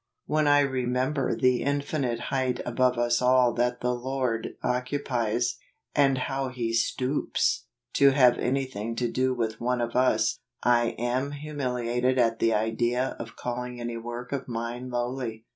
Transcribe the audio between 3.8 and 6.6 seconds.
the Lord occupies, and how